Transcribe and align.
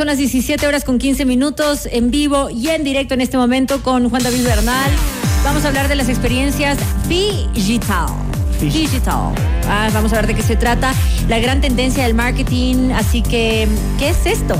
Son 0.00 0.06
las 0.06 0.16
17 0.16 0.66
horas 0.66 0.82
con 0.82 0.98
15 0.98 1.26
minutos 1.26 1.86
en 1.92 2.10
vivo 2.10 2.48
y 2.48 2.68
en 2.68 2.84
directo 2.84 3.12
en 3.12 3.20
este 3.20 3.36
momento 3.36 3.82
con 3.82 4.08
Juan 4.08 4.22
David 4.22 4.46
Bernal. 4.46 4.90
Vamos 5.44 5.66
a 5.66 5.68
hablar 5.68 5.88
de 5.88 5.94
las 5.94 6.08
experiencias 6.08 6.78
digital. 7.06 8.08
Digital. 8.62 9.34
Ah, 9.68 9.90
vamos 9.92 10.14
a 10.14 10.16
ver 10.16 10.28
de 10.28 10.34
qué 10.34 10.42
se 10.42 10.56
trata. 10.56 10.94
La 11.28 11.38
gran 11.38 11.60
tendencia 11.60 12.04
del 12.04 12.14
marketing. 12.14 12.92
Así 12.92 13.20
que, 13.20 13.68
¿qué 13.98 14.08
es 14.08 14.24
esto? 14.24 14.56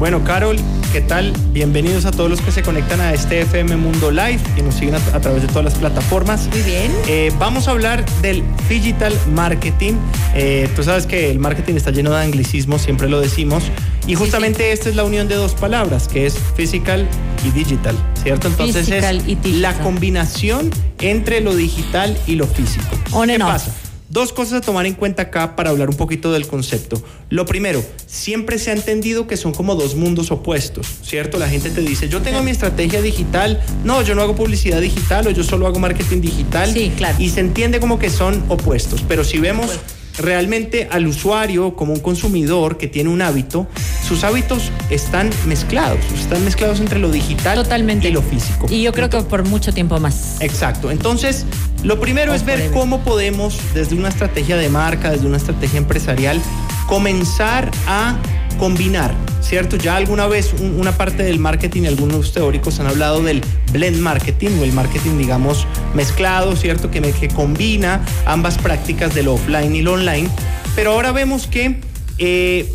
Bueno, 0.00 0.24
Carol, 0.24 0.56
¿qué 0.94 1.00
tal? 1.00 1.32
Bienvenidos 1.50 2.04
a 2.04 2.12
todos 2.12 2.30
los 2.30 2.40
que 2.40 2.52
se 2.52 2.62
conectan 2.62 3.00
a 3.00 3.12
este 3.12 3.40
FM 3.40 3.74
Mundo 3.74 4.12
Live 4.12 4.38
y 4.56 4.62
nos 4.62 4.76
siguen 4.76 4.94
a, 4.94 5.20
través 5.20 5.42
de 5.42 5.48
todas 5.48 5.64
las 5.64 5.74
plataformas. 5.74 6.46
Muy 6.52 6.62
bien. 6.62 6.92
Eh, 7.08 7.32
vamos 7.36 7.66
a 7.66 7.72
hablar 7.72 8.04
del 8.22 8.44
digital 8.68 9.12
marketing. 9.32 9.94
Eh, 10.36 10.68
tú 10.76 10.84
sabes 10.84 11.06
que 11.06 11.32
el 11.32 11.40
marketing 11.40 11.74
está 11.74 11.90
lleno 11.90 12.12
de 12.12 12.22
anglicismos, 12.22 12.82
siempre 12.82 13.08
lo 13.08 13.20
decimos. 13.20 13.64
Y 14.06 14.14
justamente 14.14 14.70
esta 14.70 14.88
es 14.88 14.94
la 14.94 15.02
unión 15.02 15.26
de 15.26 15.34
dos 15.34 15.54
palabras, 15.56 16.06
que 16.06 16.26
es 16.26 16.38
physical 16.54 17.08
y 17.44 17.50
digital, 17.50 17.96
¿cierto? 18.22 18.46
Entonces 18.46 18.88
es 18.88 19.56
la 19.56 19.74
combinación 19.80 20.70
entre 21.00 21.40
lo 21.40 21.56
digital 21.56 22.16
y 22.28 22.36
lo 22.36 22.46
físico. 22.46 22.96
¿Qué 23.26 23.38
pasa? 23.40 23.74
Dos 24.14 24.32
cosas 24.32 24.52
a 24.52 24.60
tomar 24.60 24.86
en 24.86 24.94
cuenta 24.94 25.22
acá 25.22 25.56
para 25.56 25.70
hablar 25.70 25.88
un 25.90 25.96
poquito 25.96 26.30
del 26.30 26.46
concepto. 26.46 27.02
Lo 27.30 27.46
primero, 27.46 27.84
siempre 28.06 28.60
se 28.60 28.70
ha 28.70 28.72
entendido 28.72 29.26
que 29.26 29.36
son 29.36 29.52
como 29.52 29.74
dos 29.74 29.96
mundos 29.96 30.30
opuestos, 30.30 30.86
¿cierto? 31.02 31.36
La 31.36 31.48
gente 31.48 31.68
te 31.70 31.80
dice, 31.80 32.08
yo 32.08 32.22
tengo 32.22 32.40
mi 32.40 32.52
estrategia 32.52 33.02
digital, 33.02 33.60
no, 33.82 34.02
yo 34.02 34.14
no 34.14 34.22
hago 34.22 34.36
publicidad 34.36 34.80
digital 34.80 35.26
o 35.26 35.32
yo 35.32 35.42
solo 35.42 35.66
hago 35.66 35.80
marketing 35.80 36.20
digital. 36.20 36.72
Sí, 36.72 36.92
claro. 36.96 37.16
Y 37.18 37.28
se 37.30 37.40
entiende 37.40 37.80
como 37.80 37.98
que 37.98 38.08
son 38.08 38.44
opuestos, 38.50 39.02
pero 39.08 39.24
si 39.24 39.40
vemos 39.40 39.80
realmente 40.16 40.86
al 40.92 41.08
usuario 41.08 41.74
como 41.74 41.92
un 41.92 41.98
consumidor 41.98 42.78
que 42.78 42.86
tiene 42.86 43.10
un 43.10 43.20
hábito, 43.20 43.66
sus 44.06 44.22
hábitos 44.22 44.70
están 44.90 45.30
mezclados, 45.46 45.98
están 46.16 46.44
mezclados 46.44 46.78
entre 46.78 47.00
lo 47.00 47.10
digital 47.10 47.56
Totalmente. 47.56 48.10
y 48.10 48.12
lo 48.12 48.22
físico. 48.22 48.68
Y 48.70 48.82
yo 48.82 48.92
creo 48.92 49.10
que 49.10 49.20
por 49.22 49.44
mucho 49.44 49.74
tiempo 49.74 49.98
más. 49.98 50.36
Exacto. 50.40 50.92
Entonces, 50.92 51.46
lo 51.84 52.00
primero 52.00 52.34
es 52.34 52.44
ver 52.44 52.70
cómo 52.72 53.00
podemos, 53.04 53.58
desde 53.74 53.94
una 53.94 54.08
estrategia 54.08 54.56
de 54.56 54.68
marca, 54.70 55.10
desde 55.10 55.26
una 55.26 55.36
estrategia 55.36 55.78
empresarial, 55.78 56.40
comenzar 56.86 57.70
a 57.86 58.16
combinar, 58.58 59.14
¿cierto? 59.42 59.76
Ya 59.76 59.96
alguna 59.96 60.26
vez 60.26 60.54
una 60.60 60.92
parte 60.92 61.22
del 61.22 61.38
marketing, 61.38 61.84
algunos 61.84 62.32
teóricos 62.32 62.80
han 62.80 62.86
hablado 62.86 63.22
del 63.22 63.42
blend 63.72 63.98
marketing 63.98 64.50
o 64.60 64.64
el 64.64 64.72
marketing, 64.72 65.18
digamos, 65.18 65.66
mezclado, 65.94 66.56
¿cierto? 66.56 66.90
Que, 66.90 67.00
que 67.00 67.28
combina 67.28 68.04
ambas 68.26 68.56
prácticas 68.58 69.14
del 69.14 69.28
offline 69.28 69.74
y 69.76 69.82
lo 69.82 69.92
online. 69.92 70.28
Pero 70.74 70.92
ahora 70.92 71.12
vemos 71.12 71.46
que 71.46 71.80
eh, 72.18 72.72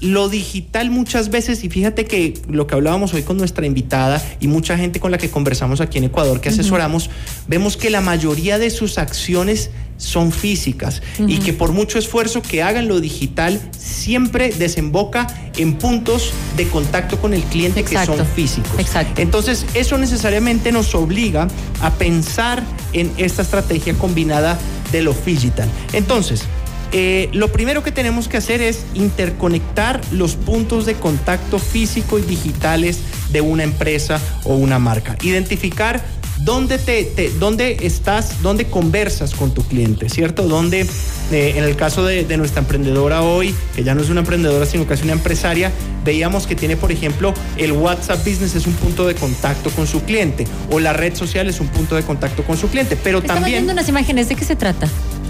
lo 0.00 0.28
digital 0.28 0.90
muchas 0.90 1.30
veces, 1.30 1.64
y 1.64 1.70
fíjate 1.70 2.04
que 2.04 2.34
lo 2.48 2.66
que 2.66 2.74
hablábamos 2.74 3.14
hoy 3.14 3.22
con 3.22 3.36
nuestra 3.36 3.66
invitada 3.66 4.22
y 4.40 4.48
mucha 4.48 4.76
gente 4.76 5.00
con 5.00 5.10
la 5.10 5.18
que 5.18 5.30
conversamos 5.30 5.80
aquí 5.80 5.98
en 5.98 6.04
Ecuador, 6.04 6.40
que 6.40 6.50
asesoramos, 6.50 7.10
vemos 7.48 7.76
que 7.76 7.90
la 7.90 8.00
mayoría 8.00 8.58
de 8.58 8.70
sus 8.70 8.98
acciones 8.98 9.70
son 9.96 10.32
físicas 10.32 11.00
y 11.28 11.38
que 11.38 11.52
por 11.52 11.72
mucho 11.72 11.98
esfuerzo 11.98 12.42
que 12.42 12.62
hagan 12.62 12.88
lo 12.88 13.00
digital 13.00 13.60
siempre 13.76 14.52
desemboca 14.52 15.26
en 15.56 15.74
puntos 15.74 16.32
de 16.56 16.66
contacto 16.66 17.20
con 17.20 17.34
el 17.34 17.42
cliente 17.44 17.84
que 17.84 18.04
son 18.04 18.26
físicos. 18.26 18.72
Exacto. 18.78 19.22
Entonces, 19.22 19.64
eso 19.74 19.98
necesariamente 19.98 20.72
nos 20.72 20.94
obliga 20.94 21.46
a 21.80 21.90
pensar 21.92 22.62
en 22.92 23.12
esta 23.16 23.42
estrategia 23.42 23.94
combinada 23.94 24.58
de 24.90 25.02
lo 25.02 25.14
digital. 25.14 25.68
Entonces, 25.92 26.42
eh, 26.92 27.28
lo 27.32 27.50
primero 27.50 27.82
que 27.82 27.92
tenemos 27.92 28.28
que 28.28 28.36
hacer 28.36 28.60
es 28.60 28.84
interconectar 28.94 30.00
los 30.10 30.36
puntos 30.36 30.86
de 30.86 30.94
contacto 30.94 31.58
físico 31.58 32.18
y 32.18 32.22
digitales 32.22 33.00
de 33.30 33.40
una 33.40 33.64
empresa 33.64 34.20
o 34.44 34.54
una 34.54 34.78
marca. 34.78 35.16
Identificar 35.22 36.04
dónde, 36.44 36.78
te, 36.78 37.30
dónde 37.38 37.78
estás, 37.82 38.42
dónde 38.42 38.66
conversas 38.66 39.34
con 39.34 39.54
tu 39.54 39.62
cliente, 39.62 40.08
¿cierto? 40.08 40.48
Dónde, 40.48 40.86
eh, 41.30 41.54
en 41.56 41.64
el 41.64 41.76
caso 41.76 42.04
de, 42.04 42.24
de, 42.24 42.36
nuestra 42.36 42.60
emprendedora 42.60 43.22
hoy, 43.22 43.54
que 43.74 43.84
ya 43.84 43.94
no 43.94 44.02
es 44.02 44.10
una 44.10 44.20
emprendedora, 44.20 44.66
sino 44.66 44.86
que 44.86 44.94
es 44.94 45.02
una 45.02 45.12
empresaria, 45.12 45.70
veíamos 46.04 46.46
que 46.46 46.56
tiene, 46.56 46.76
por 46.76 46.92
ejemplo, 46.92 47.32
el 47.56 47.72
WhatsApp 47.72 48.18
Business 48.18 48.54
es 48.54 48.66
un 48.66 48.74
punto 48.74 49.06
de 49.06 49.14
contacto 49.14 49.70
con 49.70 49.86
su 49.86 50.02
cliente, 50.02 50.46
o 50.70 50.80
la 50.80 50.92
red 50.92 51.14
social 51.14 51.48
es 51.48 51.60
un 51.60 51.68
punto 51.68 51.94
de 51.94 52.02
contacto 52.02 52.42
con 52.42 52.56
su 52.56 52.68
cliente, 52.68 52.96
pero 52.96 53.18
Estamos 53.18 53.42
también... 53.42 53.60
viendo 53.60 53.72
unas 53.72 53.88
imágenes, 53.88 54.28
¿de 54.28 54.34
qué 54.34 54.44
se 54.44 54.56
trata? 54.56 54.88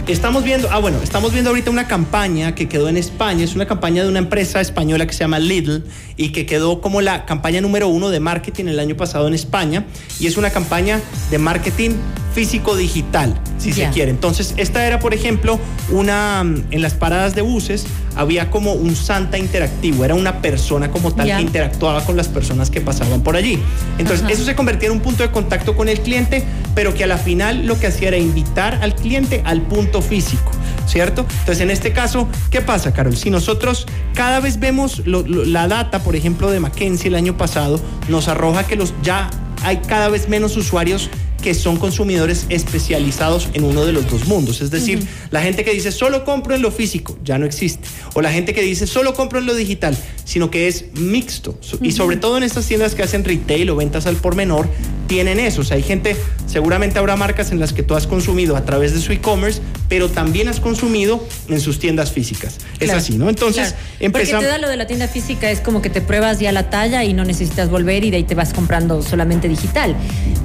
Estamos 0.09 0.43
viendo, 0.43 0.69
ah 0.73 0.79
bueno, 0.79 0.99
estamos 1.01 1.33
viendo 1.33 1.51
ahorita 1.51 1.71
una 1.71 1.87
campaña 1.87 2.57
que 2.57 2.69
quedó 2.69 2.89
en 2.89 2.97
España, 2.97 3.45
es 3.45 3.55
una 3.55 3.67
campaña 3.67 4.03
de 4.03 4.09
una 4.09 4.19
empresa 4.19 4.61
española 4.61 5.07
que 5.07 5.13
se 5.13 5.21
llama 5.21 5.39
Lidl 5.39 5.85
y 6.17 6.33
que 6.33 6.45
quedó 6.45 6.81
como 6.81 7.01
la 7.01 7.25
campaña 7.25 7.61
número 7.61 7.87
uno 7.87 8.11
de 8.11 8.19
marketing 8.19 8.65
el 8.65 8.81
año 8.81 8.97
pasado 8.97 9.29
en 9.29 9.35
España. 9.35 9.87
Y 10.19 10.27
es 10.27 10.37
una 10.37 10.51
campaña 10.51 11.01
de 11.31 11.39
marketing 11.39 11.91
físico 12.35 12.77
digital, 12.77 13.39
si 13.59 13.73
se 13.73 13.89
quiere. 13.91 14.11
Entonces, 14.11 14.55
esta 14.57 14.87
era, 14.87 14.99
por 14.99 15.15
ejemplo, 15.15 15.59
una 15.91 16.41
en 16.41 16.83
las 16.83 16.95
paradas 16.95 17.35
de 17.35 17.43
buses 17.43 17.87
había 18.15 18.51
como 18.51 18.73
un 18.73 18.95
Santa 18.95 19.39
interactivo, 19.39 20.05
era 20.05 20.15
una 20.15 20.43
persona 20.43 20.91
como 20.91 21.13
tal 21.13 21.27
que 21.27 21.41
interactuaba 21.41 22.05
con 22.05 22.17
las 22.17 22.29
personas 22.29 22.71
que 22.71 22.81
pasaban 22.81 23.23
por 23.23 23.37
allí. 23.37 23.59
Entonces, 23.99 24.27
eso 24.31 24.45
se 24.45 24.55
convertía 24.55 24.89
en 24.89 24.95
un 24.95 25.01
punto 25.01 25.23
de 25.23 25.31
contacto 25.31 25.77
con 25.77 25.89
el 25.89 26.01
cliente, 26.01 26.45
pero 26.75 26.95
que 26.95 27.05
a 27.05 27.07
la 27.07 27.19
final 27.19 27.67
lo 27.67 27.79
que 27.79 27.87
hacía 27.87 28.09
era 28.09 28.17
invitar 28.17 28.79
al 28.83 28.95
cliente 28.95 29.43
al 29.45 29.63
punto 29.63 30.03
físico, 30.03 30.53
¿cierto? 30.87 31.27
Entonces, 31.41 31.61
en 31.61 31.71
este 31.71 31.93
caso, 31.93 32.29
¿qué 32.51 32.61
pasa, 32.61 32.93
Carol? 32.93 33.17
Si 33.17 33.31
nosotros 33.31 33.87
cada 34.15 34.41
vez 34.41 34.59
vemos 34.59 35.03
la 35.07 35.69
data, 35.69 36.03
por 36.03 36.17
ejemplo, 36.17 36.51
de 36.51 36.61
McKinsey 36.61 37.09
el 37.09 37.15
año 37.15 37.37
pasado, 37.37 37.81
nos 38.09 38.29
arroja 38.29 38.65
que 38.65 38.77
los 38.77 38.95
ya 39.03 39.31
hay 39.63 39.79
cada 39.79 40.09
vez 40.09 40.29
menos 40.29 40.57
usuarios 40.57 41.09
que 41.43 41.55
son 41.55 41.77
consumidores 41.77 42.47
especializados 42.49 43.49
en 43.53 43.65
uno 43.65 43.85
de 43.85 43.93
los 43.93 44.11
dos 44.11 44.27
mundos. 44.27 44.61
Es 44.61 44.71
decir, 44.71 45.07
la 45.31 45.43
gente 45.43 45.65
que 45.65 45.73
dice 45.73 45.93
solo 45.93 46.25
compro 46.25 46.55
en 46.55 46.63
lo 46.63 46.71
físico, 46.71 47.19
ya 47.23 47.37
no 47.39 47.45
existe. 47.45 47.87
O 48.15 48.23
la 48.23 48.33
gente 48.33 48.55
que 48.55 48.63
dice 48.63 48.87
solo 48.87 49.13
compro 49.13 49.41
en 49.41 49.47
lo 49.47 49.55
digital, 49.55 49.97
sino 50.25 50.51
que 50.51 50.69
es 50.69 50.87
mixto. 50.95 51.59
Y 51.81 51.93
sobre 51.93 52.17
todo 52.17 52.37
en 52.37 52.43
estas 52.43 52.67
tiendas 52.67 52.95
que 52.95 53.03
hacen 53.03 53.25
retail 53.25 53.71
o 53.71 53.77
ventas 53.77 54.07
al 54.07 54.17
por 54.17 54.37
menor, 54.37 54.69
tienen 55.07 55.41
eso. 55.41 55.63
O 55.63 55.65
sea, 55.65 55.77
hay 55.77 55.83
gente, 55.83 56.17
seguramente 56.47 56.99
habrá 56.99 57.17
marcas 57.17 57.53
en 57.53 57.61
las 57.61 57.73
que 57.73 57.83
tú 57.83 57.95
has 57.95 58.07
consumido 58.07 58.57
a 58.57 58.65
través 58.65 58.95
de 58.95 59.01
su 59.01 59.13
e-commerce, 59.13 59.61
pero 59.89 60.09
también 60.09 60.49
has 60.49 60.61
consumido 60.61 61.27
en 61.49 61.61
sus 61.61 61.79
tiendas 61.79 62.13
físicas. 62.13 62.59
Es 62.81 62.91
así, 62.91 63.19
¿no? 63.19 63.29
Entonces, 63.29 63.75
empezamos. 64.01 64.43
Porque 64.43 64.47
te 64.47 64.53
da 64.53 64.59
lo 64.59 64.69
de 64.69 64.77
la 64.77 64.87
tienda 64.87 65.09
física, 65.09 65.51
es 65.51 65.61
como 65.61 65.83
que 65.83 65.91
te 65.91 66.01
pruebas 66.01 66.39
ya 66.41 66.53
la 66.53 66.71
talla 66.71 67.05
y 67.05 67.13
no 67.13 67.25
necesitas 67.25 67.69
volver 67.69 68.05
y 68.05 68.11
de 68.11 68.19
ahí 68.19 68.25
te 68.25 68.35
vas 68.35 68.53
comprando 68.53 69.03
solamente 69.03 69.49
digital 69.49 69.95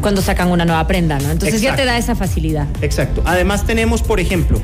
cuando 0.02 0.22
sacan 0.22 0.50
una 0.50 0.66
nueva 0.66 0.86
prenda, 0.88 1.20
¿no? 1.20 1.32
Entonces 1.32 1.62
ya 1.62 1.76
te 1.76 1.86
da 1.86 1.98
esa 1.98 2.16
facilidad. 2.16 2.68
Exacto. 2.82 3.22
Además 3.26 3.66
tenemos, 3.66 4.02
por 4.02 4.20
ejemplo, 4.20 4.62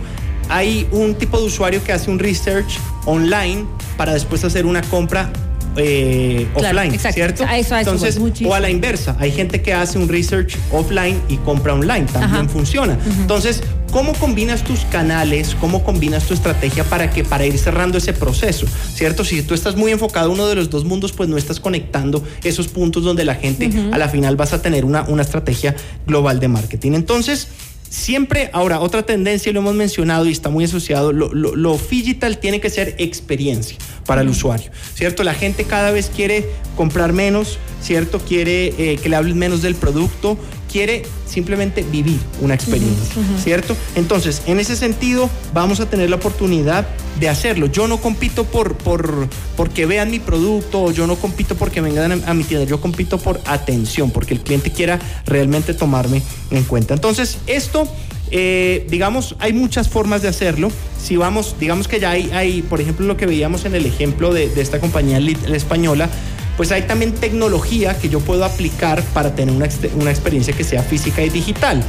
hay 0.49 0.87
un 0.91 1.15
tipo 1.15 1.39
de 1.39 1.45
usuario 1.45 1.83
que 1.83 1.93
hace 1.93 2.11
un 2.11 2.19
research 2.19 2.77
online 3.05 3.65
para 3.97 4.13
después 4.13 4.43
hacer 4.43 4.65
una 4.65 4.81
compra 4.81 5.31
eh, 5.75 6.47
offline, 6.53 6.99
¿cierto? 6.99 7.43
Entonces, 7.79 8.19
o 8.45 8.53
a 8.53 8.59
la 8.59 8.69
inversa, 8.69 9.15
hay 9.19 9.31
gente 9.31 9.61
que 9.61 9.73
hace 9.73 9.97
un 9.97 10.07
research 10.07 10.55
offline 10.71 11.19
y 11.29 11.37
compra 11.37 11.73
online, 11.73 12.05
también 12.11 12.49
funciona. 12.49 12.97
Entonces, 13.21 13.63
¿cómo 13.91 14.13
combinas 14.13 14.63
tus 14.63 14.81
canales? 14.85 15.55
¿Cómo 15.59 15.83
combinas 15.83 16.25
tu 16.25 16.33
estrategia 16.35 16.83
para 16.83 17.09
que 17.09 17.23
para 17.23 17.45
ir 17.45 17.57
cerrando 17.57 17.97
ese 17.97 18.13
proceso, 18.13 18.67
¿cierto? 18.93 19.25
Si 19.25 19.41
tú 19.41 19.55
estás 19.55 19.75
muy 19.75 19.91
enfocado 19.91 20.27
en 20.27 20.33
uno 20.33 20.47
de 20.47 20.55
los 20.55 20.69
dos 20.69 20.85
mundos, 20.85 21.11
pues 21.11 21.27
no 21.27 21.37
estás 21.37 21.59
conectando 21.59 22.23
esos 22.43 22.67
puntos 22.67 23.03
donde 23.03 23.25
la 23.25 23.35
gente 23.35 23.71
a 23.91 23.97
la 23.97 24.09
final 24.09 24.35
vas 24.35 24.53
a 24.53 24.61
tener 24.61 24.85
una, 24.85 25.03
una 25.03 25.23
estrategia 25.23 25.75
global 26.05 26.39
de 26.39 26.49
marketing. 26.49 26.91
Entonces, 26.93 27.47
Siempre, 27.93 28.49
ahora, 28.53 28.79
otra 28.79 29.03
tendencia, 29.03 29.51
y 29.51 29.53
lo 29.53 29.59
hemos 29.59 29.75
mencionado 29.75 30.25
y 30.25 30.31
está 30.31 30.49
muy 30.49 30.63
asociado, 30.63 31.11
lo, 31.13 31.31
lo, 31.31 31.77
digital 31.77 32.39
tiene 32.39 32.59
que 32.59 32.71
ser 32.71 32.95
experiencia 32.97 33.77
para 34.07 34.21
el 34.21 34.29
usuario, 34.29 34.71
¿cierto? 34.95 35.23
La 35.23 35.35
gente 35.35 35.63
cada 35.65 35.91
vez 35.91 36.09
quiere 36.13 36.49
comprar 36.75 37.13
menos, 37.13 37.59
¿cierto? 37.83 38.17
Quiere 38.17 38.73
eh, 38.79 38.97
que 38.97 39.09
le 39.09 39.15
hablen 39.15 39.37
menos 39.37 39.61
del 39.61 39.75
producto, 39.75 40.39
quiere 40.73 41.03
simplemente 41.27 41.83
vivir 41.83 42.19
una 42.41 42.55
experiencia, 42.55 43.23
¿cierto? 43.41 43.77
Entonces, 43.95 44.41
en 44.47 44.59
ese 44.59 44.75
sentido, 44.75 45.29
vamos 45.53 45.79
a 45.79 45.85
tener 45.87 46.09
la 46.09 46.15
oportunidad 46.15 46.87
de 47.19 47.29
hacerlo. 47.29 47.67
Yo 47.67 47.87
no 47.87 48.01
compito 48.01 48.43
por, 48.43 48.75
por 48.75 49.29
porque 49.55 49.85
vean 49.85 50.09
mi 50.09 50.17
producto 50.17 50.81
o 50.81 50.91
yo 50.91 51.05
no 51.05 51.15
compito 51.15 51.53
porque 51.53 51.79
vengan 51.79 52.23
a 52.25 52.33
mi 52.33 52.43
tienda, 52.43 52.65
yo 52.65 52.81
compito 52.81 53.19
por 53.19 53.39
atención, 53.45 54.09
porque 54.09 54.33
el 54.33 54.39
cliente 54.39 54.71
quiera 54.71 54.99
realmente 55.27 55.75
tomarme 55.75 56.23
en 56.49 56.63
cuenta. 56.63 56.95
Entonces, 56.95 57.37
esto 57.45 57.87
eh, 58.31 58.87
digamos, 58.89 59.35
hay 59.37 59.53
muchas 59.53 59.89
formas 59.89 60.23
de 60.23 60.27
hacerlo. 60.27 60.71
Si 60.99 61.17
vamos, 61.17 61.55
digamos 61.59 61.87
que 61.87 61.99
ya 61.99 62.09
hay, 62.09 62.31
hay 62.31 62.63
por 62.63 62.81
ejemplo, 62.81 63.05
lo 63.05 63.15
que 63.15 63.27
veíamos 63.27 63.65
en 63.65 63.75
el 63.75 63.85
ejemplo 63.85 64.33
de, 64.33 64.49
de 64.49 64.61
esta 64.61 64.79
compañía 64.79 65.19
española, 65.53 66.09
pues 66.57 66.71
hay 66.71 66.83
también 66.83 67.13
tecnología 67.13 67.97
que 67.97 68.09
yo 68.09 68.19
puedo 68.19 68.45
aplicar 68.45 69.01
para 69.13 69.35
tener 69.35 69.55
una, 69.55 69.67
una 69.95 70.11
experiencia 70.11 70.53
que 70.53 70.63
sea 70.63 70.83
física 70.83 71.23
y 71.23 71.29
digital. 71.29 71.83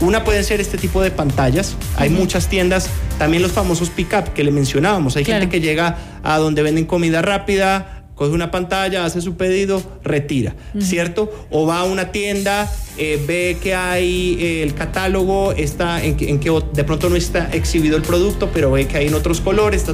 Una 0.00 0.24
puede 0.24 0.42
ser 0.44 0.60
este 0.60 0.78
tipo 0.78 1.02
de 1.02 1.10
pantallas. 1.10 1.76
Hay 1.96 2.08
muchas 2.08 2.48
tiendas, 2.48 2.88
también 3.18 3.42
los 3.42 3.52
famosos 3.52 3.90
pick-up 3.90 4.32
que 4.32 4.44
le 4.44 4.50
mencionábamos. 4.50 5.16
Hay 5.16 5.24
gente 5.24 5.48
que 5.48 5.60
llega 5.60 5.98
a 6.22 6.38
donde 6.38 6.62
venden 6.62 6.86
comida 6.86 7.20
rápida, 7.20 8.04
coge 8.14 8.32
una 8.32 8.50
pantalla, 8.50 9.06
hace 9.06 9.22
su 9.22 9.36
pedido, 9.36 9.82
retira, 10.04 10.54
¿cierto? 10.78 11.32
O 11.50 11.66
va 11.66 11.80
a 11.80 11.84
una 11.84 12.12
tienda, 12.12 12.70
eh, 12.98 13.22
ve 13.26 13.56
que 13.62 13.74
hay 13.74 14.36
eh, 14.38 14.62
el 14.62 14.74
catálogo, 14.74 15.52
está 15.52 16.04
en 16.04 16.16
que, 16.16 16.62
de 16.74 16.84
pronto 16.84 17.08
no 17.08 17.16
está 17.16 17.50
exhibido 17.52 17.96
el 17.96 18.02
producto, 18.02 18.50
pero 18.52 18.70
ve 18.70 18.86
que 18.86 18.98
hay 18.98 19.06
en 19.06 19.14
otros 19.14 19.40
colores, 19.40 19.86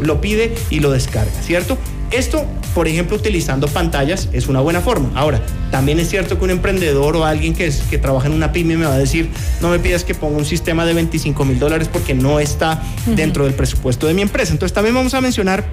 lo 0.00 0.20
pide 0.20 0.52
y 0.70 0.80
lo 0.80 0.90
descarga, 0.90 1.40
¿cierto? 1.40 1.78
Esto, 2.12 2.44
por 2.74 2.88
ejemplo, 2.88 3.16
utilizando 3.16 3.68
pantallas 3.68 4.28
es 4.32 4.46
una 4.46 4.60
buena 4.60 4.82
forma. 4.82 5.10
Ahora, 5.14 5.40
también 5.70 5.98
es 5.98 6.10
cierto 6.10 6.38
que 6.38 6.44
un 6.44 6.50
emprendedor 6.50 7.16
o 7.16 7.24
alguien 7.24 7.54
que, 7.54 7.72
que 7.88 7.96
trabaja 7.96 8.26
en 8.26 8.34
una 8.34 8.52
pyme 8.52 8.76
me 8.76 8.84
va 8.84 8.94
a 8.94 8.98
decir, 8.98 9.30
no 9.62 9.70
me 9.70 9.78
pidas 9.78 10.04
que 10.04 10.14
ponga 10.14 10.36
un 10.36 10.44
sistema 10.44 10.84
de 10.84 10.92
25 10.92 11.44
mil 11.46 11.58
dólares 11.58 11.88
porque 11.90 12.12
no 12.14 12.38
está 12.38 12.82
dentro 13.06 13.44
del 13.44 13.54
presupuesto 13.54 14.06
de 14.06 14.14
mi 14.14 14.20
empresa. 14.22 14.52
Entonces 14.52 14.74
también 14.74 14.94
vamos 14.94 15.14
a 15.14 15.22
mencionar 15.22 15.64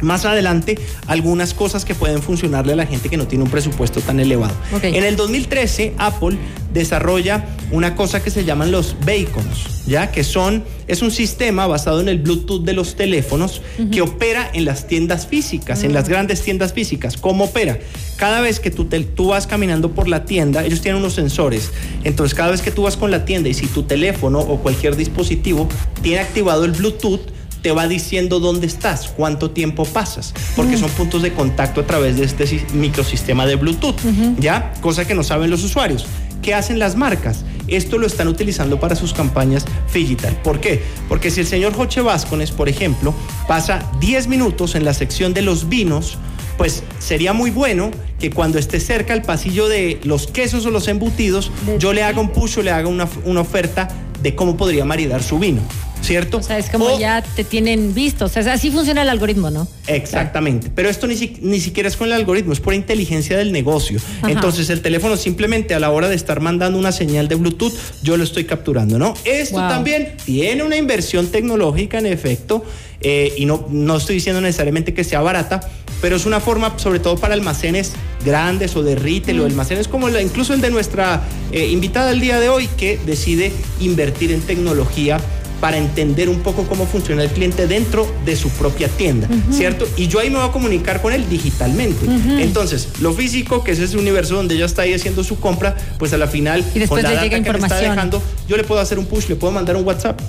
más 0.00 0.24
adelante 0.24 0.78
algunas 1.06 1.54
cosas 1.54 1.84
que 1.84 1.94
pueden 1.94 2.22
funcionarle 2.22 2.72
a 2.72 2.76
la 2.76 2.86
gente 2.86 3.08
que 3.08 3.16
no 3.16 3.26
tiene 3.26 3.44
un 3.44 3.50
presupuesto 3.50 4.00
tan 4.00 4.20
elevado. 4.20 4.54
En 4.82 5.04
el 5.04 5.16
2013 5.16 5.94
Apple 5.98 6.36
desarrolla 6.72 7.46
una 7.70 7.96
cosa 7.96 8.22
que 8.22 8.30
se 8.30 8.44
llaman 8.44 8.70
los 8.70 8.96
beacons, 9.04 9.84
ya 9.86 10.10
que 10.10 10.24
son 10.24 10.64
es 10.86 11.02
un 11.02 11.10
sistema 11.10 11.66
basado 11.66 12.00
en 12.00 12.08
el 12.08 12.18
Bluetooth 12.18 12.64
de 12.64 12.72
los 12.72 12.94
teléfonos 12.94 13.60
que 13.90 14.00
opera 14.00 14.50
en 14.52 14.64
las 14.64 14.86
tiendas 14.86 15.26
físicas, 15.26 15.82
en 15.82 15.92
las 15.92 16.06
mm. 16.06 16.10
grandes 16.10 16.42
tiendas 16.42 16.72
físicas. 16.72 17.16
¿Cómo 17.16 17.44
opera? 17.44 17.78
Cada 18.16 18.40
vez 18.40 18.58
que 18.58 18.70
tú, 18.70 18.86
tú 18.86 19.28
vas 19.28 19.46
caminando 19.46 19.92
por 19.92 20.08
la 20.08 20.24
tienda, 20.24 20.64
ellos 20.64 20.80
tienen 20.80 21.00
unos 21.00 21.14
sensores. 21.14 21.70
Entonces, 22.04 22.34
cada 22.34 22.50
vez 22.50 22.62
que 22.62 22.70
tú 22.70 22.82
vas 22.82 22.96
con 22.96 23.10
la 23.10 23.24
tienda 23.24 23.48
y 23.48 23.54
si 23.54 23.66
tu 23.66 23.82
teléfono 23.82 24.40
o 24.40 24.58
cualquier 24.58 24.96
dispositivo 24.96 25.68
tiene 26.02 26.20
activado 26.20 26.64
el 26.64 26.72
Bluetooth, 26.72 27.20
te 27.62 27.72
va 27.72 27.88
diciendo 27.88 28.40
dónde 28.40 28.66
estás, 28.66 29.08
cuánto 29.08 29.50
tiempo 29.50 29.84
pasas, 29.84 30.34
porque 30.56 30.76
son 30.76 30.90
puntos 30.90 31.22
de 31.22 31.32
contacto 31.32 31.80
a 31.80 31.86
través 31.86 32.16
de 32.16 32.24
este 32.24 32.66
microsistema 32.74 33.46
de 33.46 33.56
Bluetooth, 33.56 34.00
¿ya? 34.38 34.72
Cosa 34.80 35.06
que 35.06 35.14
no 35.14 35.22
saben 35.22 35.50
los 35.50 35.64
usuarios. 35.64 36.06
¿Qué 36.42 36.54
hacen 36.54 36.78
las 36.78 36.96
marcas? 36.96 37.44
Esto 37.66 37.98
lo 37.98 38.06
están 38.06 38.28
utilizando 38.28 38.80
para 38.80 38.96
sus 38.96 39.12
campañas 39.12 39.64
digital. 39.92 40.36
¿Por 40.42 40.60
qué? 40.60 40.82
Porque 41.08 41.30
si 41.30 41.40
el 41.40 41.46
señor 41.46 41.74
Joche 41.74 42.00
Vázquez, 42.00 42.52
por 42.52 42.68
ejemplo, 42.68 43.12
pasa 43.46 43.90
10 44.00 44.28
minutos 44.28 44.74
en 44.74 44.84
la 44.84 44.94
sección 44.94 45.34
de 45.34 45.42
los 45.42 45.68
vinos, 45.68 46.16
pues 46.56 46.82
sería 46.98 47.32
muy 47.32 47.50
bueno 47.50 47.90
que 48.18 48.30
cuando 48.30 48.58
esté 48.58 48.80
cerca 48.80 49.14
el 49.14 49.22
pasillo 49.22 49.68
de 49.68 50.00
los 50.04 50.26
quesos 50.26 50.64
o 50.66 50.70
los 50.70 50.88
embutidos, 50.88 51.50
yo 51.78 51.92
le 51.92 52.02
haga 52.02 52.20
un 52.20 52.30
push 52.30 52.58
o 52.58 52.62
le 52.62 52.70
haga 52.70 52.88
una, 52.88 53.08
una 53.24 53.40
oferta 53.40 53.88
de 54.22 54.34
cómo 54.34 54.56
podría 54.56 54.84
maridar 54.84 55.22
su 55.22 55.38
vino. 55.38 55.60
¿Cierto? 56.02 56.38
O 56.38 56.42
sea, 56.42 56.58
es 56.58 56.70
como 56.70 56.98
ya 56.98 57.22
te 57.22 57.44
tienen 57.44 57.94
visto. 57.94 58.24
O 58.24 58.28
sea, 58.28 58.52
así 58.52 58.70
funciona 58.70 59.02
el 59.02 59.08
algoritmo, 59.08 59.50
¿no? 59.50 59.68
Exactamente. 59.86 60.70
Pero 60.74 60.88
esto 60.88 61.06
ni, 61.06 61.14
ni 61.40 61.60
siquiera 61.60 61.88
es 61.88 61.96
con 61.96 62.08
el 62.08 62.14
algoritmo, 62.14 62.52
es 62.52 62.60
por 62.60 62.74
inteligencia 62.74 63.36
del 63.36 63.52
negocio. 63.52 64.00
Entonces, 64.26 64.70
el 64.70 64.80
teléfono 64.80 65.16
simplemente 65.16 65.74
a 65.74 65.80
la 65.80 65.90
hora 65.90 66.08
de 66.08 66.16
estar 66.16 66.40
mandando 66.40 66.78
una 66.78 66.92
señal 66.92 67.28
de 67.28 67.34
Bluetooth, 67.34 67.74
yo 68.02 68.16
lo 68.16 68.24
estoy 68.24 68.44
capturando, 68.44 68.98
¿no? 68.98 69.14
Esto 69.24 69.56
también 69.56 70.14
tiene 70.24 70.62
una 70.62 70.76
inversión 70.76 71.28
tecnológica, 71.28 71.98
en 71.98 72.06
efecto, 72.06 72.64
eh, 73.00 73.32
y 73.36 73.44
no, 73.44 73.66
no 73.70 73.96
estoy 73.96 74.16
diciendo 74.16 74.40
necesariamente 74.40 74.92
que 74.92 75.04
sea 75.04 75.20
barata, 75.20 75.60
pero 76.00 76.16
es 76.16 76.26
una 76.26 76.40
forma, 76.40 76.78
sobre 76.78 77.00
todo 77.00 77.16
para 77.16 77.34
almacenes 77.34 77.92
grandes 78.24 78.76
o 78.76 78.82
de 78.82 78.96
retail 78.96 79.40
o 79.40 79.42
mm. 79.42 79.46
almacenes 79.46 79.88
como 79.88 80.08
la, 80.08 80.22
incluso 80.22 80.54
el 80.54 80.60
de 80.60 80.70
nuestra 80.70 81.22
eh, 81.52 81.66
invitada 81.66 82.10
el 82.10 82.20
día 82.20 82.40
de 82.40 82.48
hoy, 82.48 82.68
que 82.76 82.98
decide 83.04 83.52
invertir 83.80 84.32
en 84.32 84.40
tecnología 84.40 85.18
para 85.60 85.76
entender 85.76 86.28
un 86.28 86.40
poco 86.40 86.64
cómo 86.64 86.86
funciona 86.86 87.22
el 87.22 87.30
cliente 87.30 87.66
dentro 87.66 88.06
de 88.24 88.36
su 88.36 88.48
propia 88.50 88.88
tienda, 88.88 89.28
¿cierto? 89.50 89.88
Y 89.96 90.08
yo 90.08 90.20
ahí 90.20 90.30
me 90.30 90.36
voy 90.36 90.48
a 90.48 90.52
comunicar 90.52 91.02
con 91.02 91.12
él 91.12 91.28
digitalmente. 91.28 92.06
Entonces, 92.40 92.88
lo 93.00 93.12
físico, 93.12 93.64
que 93.64 93.72
es 93.72 93.78
ese 93.78 93.96
universo 93.96 94.36
donde 94.36 94.54
ella 94.54 94.66
está 94.66 94.82
ahí 94.82 94.94
haciendo 94.94 95.24
su 95.24 95.40
compra, 95.40 95.76
pues 95.98 96.12
a 96.12 96.18
la 96.18 96.28
final, 96.28 96.64
y 96.74 96.86
con 96.86 97.02
la 97.02 97.12
data 97.12 97.28
que 97.28 97.52
me 97.52 97.58
está 97.58 97.80
dejando, 97.80 98.22
yo 98.48 98.56
le 98.56 98.64
puedo 98.64 98.80
hacer 98.80 98.98
un 98.98 99.06
push, 99.06 99.28
le 99.28 99.36
puedo 99.36 99.52
mandar 99.52 99.76
un 99.76 99.84
WhatsApp. 99.84 100.20